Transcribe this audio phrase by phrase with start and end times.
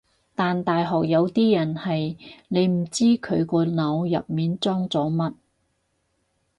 [0.33, 2.17] 但大學有啲人係
[2.47, 5.35] 你唔知佢個腦入面裝咗乜